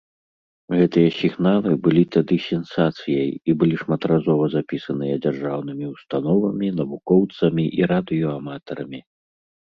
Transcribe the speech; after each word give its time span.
Гэтыя 0.77 1.09
сігналы 1.17 1.71
былі 1.87 2.03
тады 2.15 2.37
сенсацыяй, 2.45 3.27
і 3.51 3.53
былі 3.63 3.75
шматразова 3.81 4.47
запісаныя 4.53 5.19
дзяржаўнымі 5.25 5.85
ўстановамі, 5.91 6.67
навукоўцамі 6.79 7.65
і 7.81 7.87
радыёаматарамі. 7.93 8.99